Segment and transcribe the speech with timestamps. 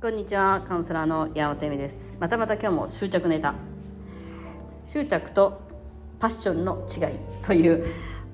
[0.00, 2.14] こんにちはカウンセラーの矢尾て美です。
[2.18, 3.54] またまた今日も執着ネタ。
[4.84, 5.60] 執着と
[6.18, 7.86] パッションの違いという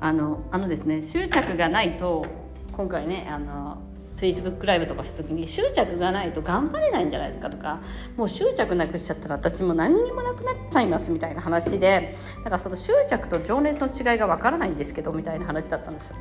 [0.00, 2.26] あのあのですね執着がないと
[2.72, 3.78] 今回ねあの
[4.16, 7.80] Facebook ライブとかした時に執着がないと頑張れないんじゃないですかとか
[8.16, 16.16] もう執着なくしちゃったら私も何にもなくなっちゃいますみたいな話でだからその執着と情熱の違いがわからないんですけどみたいな話だったんですよ。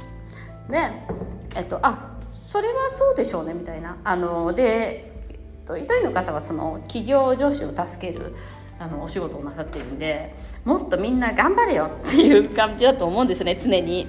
[0.70, 0.92] で
[1.56, 3.98] えっとあそれはそうでしょうねみたいな。
[4.04, 8.36] あのでえっと一人の方はその企業女子を助ける
[8.80, 14.08] あのお仕事をなさってるんでもっとみんな頑張れよっていう感じだと思うんですね常に。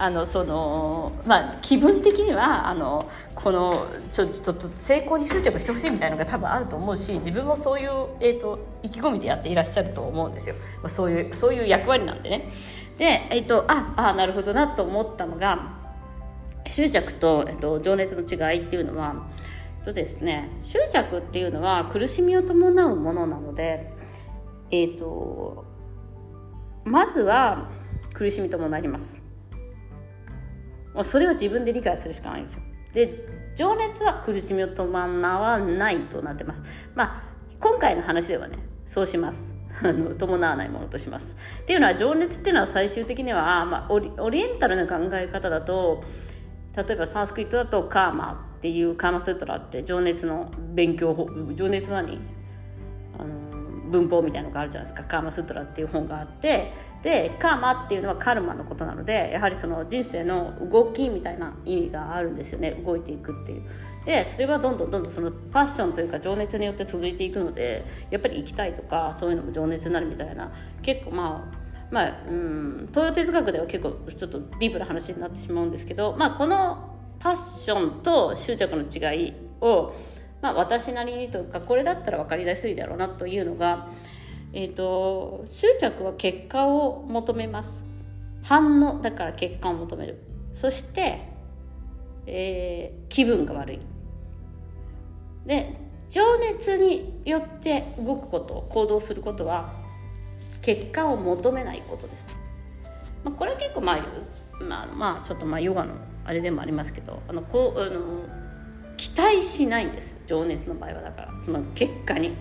[0.00, 10.54] あのそのまあ、気分的にはあのこのちょっと成功に執着してほしいみたいなのが多分あると思うし自分もそういう、えーと、意気込みでやっていらっしゃると思うんですよ、
[10.86, 12.48] そういうそういう役割なんでね。
[12.96, 15.77] で、えーと、ああなるほどなと思ったのが
[16.82, 19.28] 執着と,、えーと情熱の違いっていうのは
[19.88, 23.90] とですね執着っていうのは苦しみを伴うものなので
[24.70, 25.64] えっ、と
[26.84, 27.70] まずは
[28.12, 29.20] 苦しみともなります。
[30.94, 32.60] もうそれは自分で理解するしかないんですよ。
[32.92, 33.24] で
[33.56, 36.62] 情熱は苦しみを伴わないとなってます。
[36.94, 37.22] まあ
[37.58, 39.54] 今回の話ではねそうします。
[39.82, 41.36] あの伴わないものとします。
[41.62, 46.04] っていうのは情熱っていうのは最終的には、まあ、オリオリエンタルな考え方だと
[46.82, 52.20] 例えばサンスクリットだとカーマっていうカーマスートラって情熱の勉強法情熱何？
[53.18, 53.48] あの
[53.90, 55.08] 文法みたいなのがあるじゃないですか。
[55.08, 56.72] カーマスートラっていう本があって。
[57.02, 62.72] でカーマっていうのはカルマのことなのでやはりその人生の動きみたいな意味があるんですよね。
[62.72, 63.62] 動いていくっていう。
[64.04, 70.52] でそれはどんどんどんどんそのパッションというか情熱によって続いていくのでやっぱり行きたいとかそういうのも情熱になるみたいな。
[70.82, 71.57] 結構まあ
[71.90, 79.94] まあ、うん、東洋哲学では結構ちょっとディープな話になってしまうんですけど、まあ、このパッションと執着の違いを、
[80.42, 83.88] まあ、私なりにというかこれだったら分かりやすいだろうなというのが、
[84.52, 87.82] えーと、執着は結果を求めます。
[88.42, 90.22] 反応だから結果を求める。
[90.54, 91.28] そして、
[92.26, 93.80] えー、気分が悪い。
[95.46, 99.72] で情熱によって動くこと行動することは
[100.62, 102.34] 結果を求めないことです、
[103.24, 104.04] まあ、これは結構まあ
[104.60, 108.00] まあ、まあ、ちょっとまあヨガのあれでもありますけどあのこうあの
[108.96, 112.36] 期待しないんです情熱の場合はだからその結果に。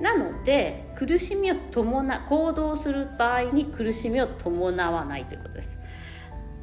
[0.00, 5.78] なので苦しみを伴行動する場合に苦しみを伴わないということです。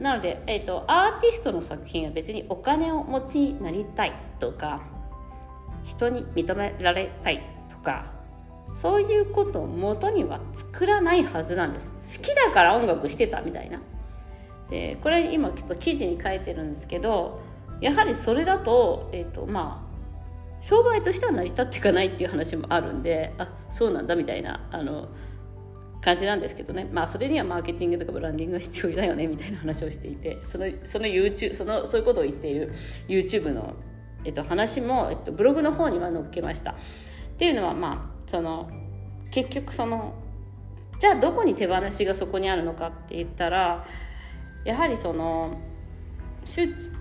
[0.01, 4.81] なので、えーと、アーティストの作品は別にお金を持ちになりたいとか
[5.85, 8.18] 人に認められたいとか
[8.81, 12.17] そういうことを元には作らないはずなんです。
[12.17, 13.79] 好きだから音楽してたみたいな。
[14.69, 17.41] でこれ今ちょっと記事に書いてるんですけど
[17.81, 19.83] やはりそれだと,、えーとま
[20.61, 25.09] あ、商売としては成り立っていかないっていう話もあるんであそうなんだみたいなあの
[26.01, 26.89] 感じなんですけどね。
[26.93, 32.73] まあそれにはマーケティングとかブランディングが必要だよねみたいな話をしていてそのその YouTube そのそういうことを言っている
[33.07, 33.73] YouTube の、
[34.23, 36.71] えっと、話も、えっと、ブログの方には載っけました。
[36.71, 36.75] っ
[37.37, 38.69] ていうのはまあその
[39.31, 40.13] 結局その
[40.99, 43.87] じゃあどこに手放しがそこにあるのかって言ったら
[44.65, 45.57] やはりその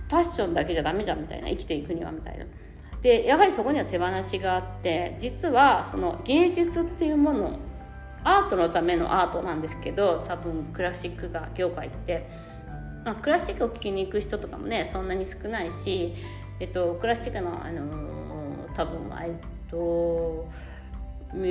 [0.09, 2.47] パッションだけじゃダメじゃんみたいな生きていくにはみたいな。
[3.03, 7.59] でやはりそこには手放しがあって実はその芸術っていうもの
[8.25, 12.29] アートのためのアートなんですけど多分クラシックが業界って、
[13.05, 16.15] まあ、クラシックを聴きに行く人とかもねそんなに少ないし、
[16.59, 20.49] えっと、クラシックの、あのー、多分えっと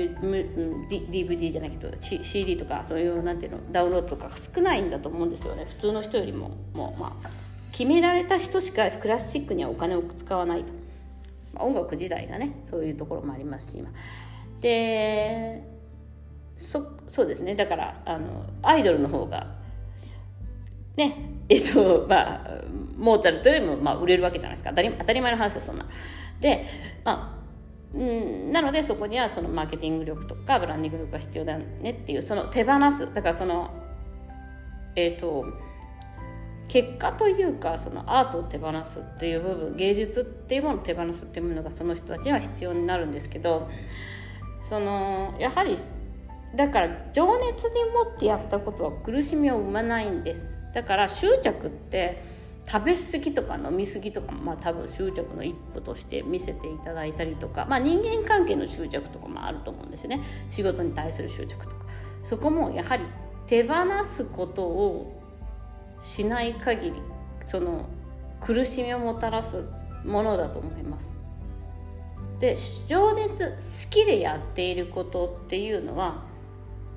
[0.09, 5.65] DVD じゃないけど CD とかそういうなんていうのダウンロードとか少ないんだと思うんですよね。
[5.65, 7.29] 普通の人よりももう、まあ、
[7.71, 10.65] 決められた人しかクラシックにはお金を使わないと、
[11.53, 13.89] まあ、音楽時代がねそういうところもありますし今。
[14.61, 15.63] で
[16.57, 17.55] そそうですね。
[17.55, 19.55] だからあのアイドルの方が
[20.95, 22.61] ねえっとまあ
[22.97, 24.71] モーツァルトよりもまあ売れるわけじゃないですか。
[24.71, 25.85] 当たり当たり前の話ですそんな。
[26.39, 26.65] で
[27.03, 27.36] まあ
[27.93, 33.13] うん、なのでそこにはそのマーケティング力とかブランディング力が必要だねっていうその手放す。
[33.13, 33.71] だからその
[34.95, 35.45] えっ、ー、と
[36.67, 43.69] 結果というかそのアートを手放すっていう部分芸術っていうものを手放すっていうものがその人たちには必要になるんですけど
[44.67, 45.77] そのやはり
[46.55, 50.41] だから情熱に持ってやったことは苦しみを生まないんです。
[50.73, 52.21] だから執着って
[52.69, 60.21] 食べ過ぎとか飲み過ぎとかも、まあ、多分執着の一歩として見せていただいたりとか、まあ、人間関係の執着とかもあると思うんですよね。
[60.49, 61.85] 仕事に対する執着とか
[62.23, 63.05] そこもやはり
[63.47, 65.21] 手放すことを
[66.03, 66.93] しない限り
[67.47, 67.87] その
[68.41, 69.63] 苦しみをもたらす
[70.03, 71.09] ものだと思います。
[72.39, 72.55] で
[72.87, 76.23] 情熱好きでやっていることっていうのは、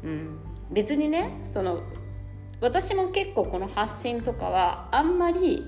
[0.03, 0.39] うん、
[0.71, 1.81] 別にねその
[2.61, 5.67] 私も結構この発信とかはあんまり、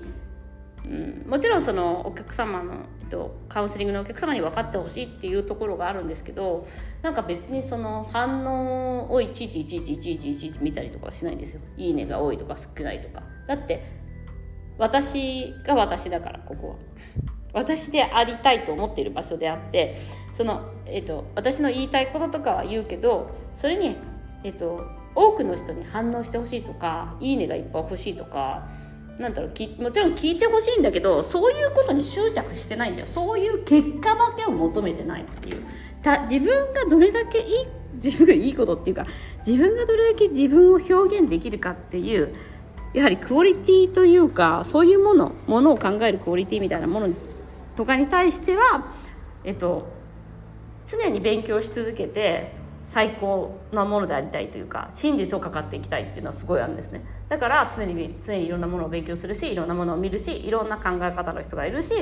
[0.85, 6.67] うん、もちろんそのお客様の、えっと、カウンセリングのお客様に分かってほしいっていうところがあるんですけど
[7.01, 11.61] なんか別にその反応をいちいちいちいちいちいちいちいち見たりとかはしないんですよ。
[11.77, 13.23] いいねが多いとか少ないとか。
[13.47, 13.83] だって
[14.77, 16.75] 私が私だからここは。
[17.53, 19.93] 私でありたいと思っている場所であって
[20.35, 23.95] その、えーと、私の言いたいこととかは言うけどそれに、
[24.43, 24.83] えーと、
[25.15, 28.67] 多くの人に反応してほしいとかいいねがいっぱい欲しいとか
[29.17, 33.07] なんだろうもちろん聞いてほしいんだけどそういうことに執着してないんだよ。
[33.07, 35.63] そういう結果だけを求めてないっていう。
[36.01, 37.45] た自分がどれだけいい
[38.03, 39.05] 自分がいいことっていうか
[39.45, 42.35] 自分がどれだけ自分を表現できるかっていう
[42.93, 47.09] やはりクオリティというかそういうものものを考えるクオリティみたいなもの
[47.75, 48.93] とかに対しては、
[49.43, 49.87] えっと、
[50.87, 57.01] 常に勉強し続けて最高なものでありたいというか真実をかかっていきたいっていうのはすごいあるんですね。
[57.29, 61.93] だから常に常にいろんなものを勉強するしいろんなものを見るしいろんな考え方の人がいるし、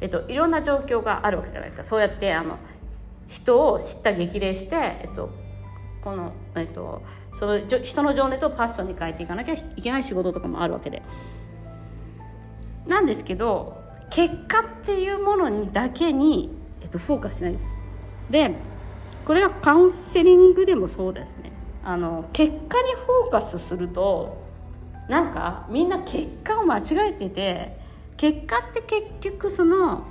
[0.00, 1.88] えっと、いろんな状況があるわけじゃないですか。
[1.88, 2.58] そうやってあの
[3.26, 5.30] 人を知った激励して、えっと、
[6.02, 7.02] この、えっと、
[7.38, 11.02] その人の情熱をパッションに変えていかなきゃいけない仕事とかもあるわけで。
[12.86, 13.76] なんですけど
[14.08, 16.50] 結果っていうものにだけに、
[16.80, 17.70] えっと、フォーカスしないです。
[18.30, 18.54] で
[19.28, 21.52] これはカウンセリングでもそうですね。
[21.84, 24.38] あの結果にフォーカスすると
[25.06, 27.78] なんかみんな結果を間違えてて
[28.16, 30.06] 結果って結局その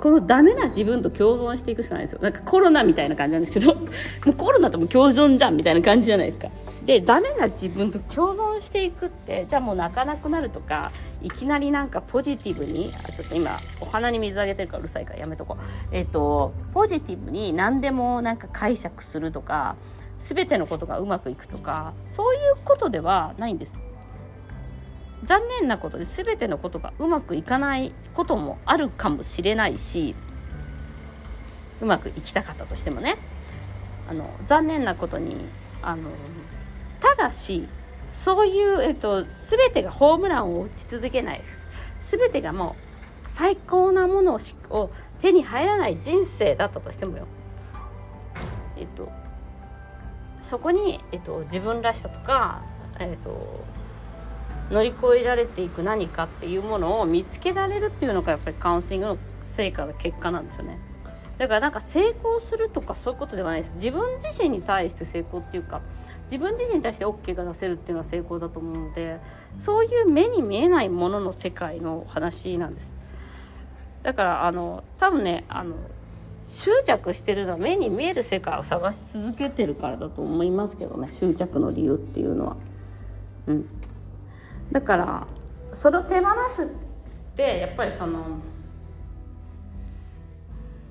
[0.00, 2.20] このダメな自分と共存していくしかないですよ。
[2.22, 3.82] なんかコロナみたいな感じなんですけど も
[4.28, 6.48] うコロナとも共存じゃんみたいな感じじゃないですか。
[6.84, 10.90] でダメな自分と共存していくってじゃあもう泣かなくなるとか
[11.22, 13.50] いきなりなんかポジティブにあちょっと今
[13.80, 15.62] お花に水あげてるからうるさいからやめとこう。
[15.92, 19.76] えっ、とポジティブに何でもなんか解釈するとか
[20.18, 23.89] 全てのことがうまくいくとかそういうことではないんです。
[25.24, 30.14] 残念なことで全てのことがうまくいかないこともあるかもしれないし
[31.80, 33.18] うまくいきたかったとしてもね
[34.08, 35.36] あの残念なことに
[35.82, 36.10] あの
[37.00, 37.68] ただし
[38.14, 41.42] そういう、えっと、全てがホームランを打ち続けない
[42.02, 42.76] 全てがも
[43.24, 44.40] う最高なものを
[44.70, 44.90] を
[45.20, 47.26] 手に入らない人生だったとしてもよ。
[48.76, 49.10] えっと
[50.50, 52.62] そこに、えっと、自分らしさとか、
[52.98, 53.62] えっと、
[54.70, 60.78] 乗り越えられていく何かっていうものを見つけられるっていうのがやっぱりカウンセリングの成果の結果なんですよね。
[61.38, 63.74] だからなんか成功するとかそういうことではないです。
[63.76, 65.80] 自分自身に対して成功っていうか
[66.24, 69.18] 自分自身に対して OK が出せるっていうのは成功だと思うので
[69.58, 72.92] そういう目に見えないものの世界の話なんです。
[74.02, 75.74] だからあの多分ねあの
[76.46, 81.08] 執着してるのは目に見える世界を探し続けてるからだと思いますけどね。
[81.10, 82.56] 執着の理由っていうのは。
[83.46, 83.66] うん。
[84.72, 85.26] だから
[85.74, 86.66] それを手放すっ
[87.36, 88.20] てやっぱりその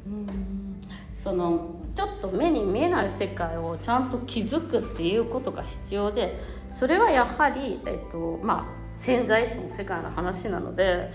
[0.08, 0.80] うん
[1.22, 6.38] そのちょっと目に見えない世界をちゃんと気づくっていうことが必要で
[6.72, 8.66] それはやはり、えっとまあ、
[8.98, 11.12] 潜在意識の世界の話なので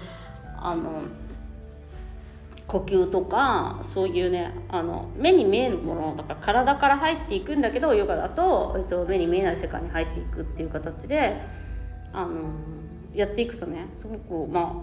[0.58, 1.02] あの
[2.66, 11.40] 呼吸とかそういうねあの目に見えるものだから体から入っていくんだけどヨガだと、えっと、目に見えない世界に入っていくっていう形で
[12.14, 12.44] あの
[13.12, 14.82] やっていくとねすごくま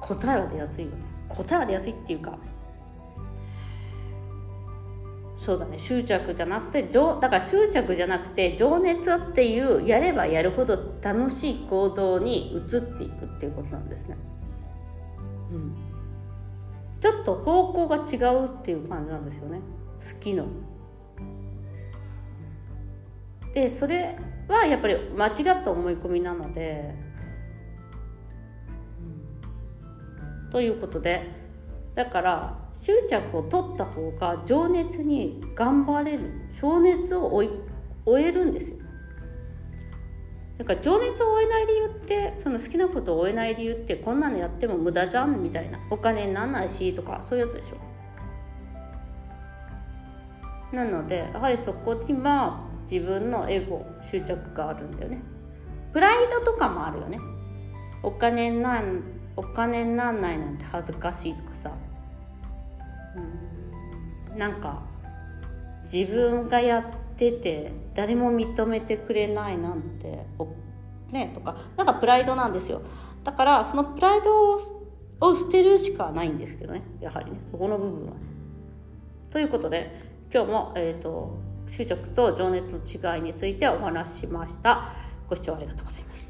[0.00, 0.98] あ、答えは出やすいよね。
[1.28, 2.38] 答えは出やすいっていうか
[5.38, 5.78] そうだね。
[5.78, 6.90] 執着じゃなくてだ
[7.20, 14.16] から執着じゃなくて情熱っていうやればやるほど楽しい行動に移っていくっていうことなんですね。
[15.50, 15.74] うん、
[17.00, 19.60] ちょっと方向が違うっていう感じなんですよね。
[20.00, 20.46] 好きの。
[23.54, 24.16] でそれ
[24.48, 26.94] はやっぱり間違った思い込みなので、
[30.50, 31.30] ということで
[31.94, 36.30] だから執着を取った方が情熱に頑張れる。
[36.60, 37.50] 情熱を追い
[38.06, 38.76] 終えるんですよ。
[40.58, 45.78] だから情熱を追えない理由ってその好きなことを追えない理由ってこんなのやっても無駄じゃんみたいな。
[45.90, 47.76] お金になんないしとかそういうやつでしょ。
[50.74, 55.20] なのでやはりそこには自分のエゴ執着があるんだよね。
[55.92, 57.18] プライドとかもあるよね。
[58.02, 59.02] お金なん
[59.36, 61.72] お金になんないなんて恥ずかしいとかさ、
[64.30, 64.82] うん、なんか
[65.90, 66.84] 自分がやっ
[67.16, 70.26] てて誰も認めてくれないなんて
[71.12, 71.56] ねとか。
[71.76, 72.82] なんかプライドなんですよ。
[73.24, 74.54] だからそのプライド
[75.20, 76.82] を捨てるしかないんですけどね。
[77.00, 77.38] やはりね。
[77.50, 78.12] そこの部分は。
[79.30, 79.94] ということで
[80.32, 84.92] 今日も、えーと、執着と情熱の違いについてお話ししました。
[85.28, 86.27] ご視聴ありがとうございます。